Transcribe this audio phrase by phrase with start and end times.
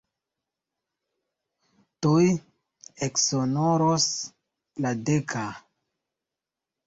[2.05, 2.23] Tuj
[3.07, 4.07] eksonoros
[4.85, 5.45] la deka.